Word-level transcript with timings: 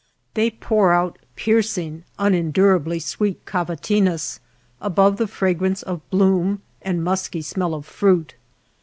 They 0.33 0.49
pour 0.49 0.93
out 0.93 1.19
piercing, 1.35 2.05
unendurably 2.17 2.99
sweet 2.99 3.45
cavatinas 3.45 4.39
above 4.81 5.17
the 5.17 5.27
fragrance 5.27 5.83
of 5.83 6.09
bloom 6.09 6.63
and 6.81 7.03
musky 7.03 7.43
smell 7.43 7.75
of 7.75 7.85
fruit. 7.85 8.33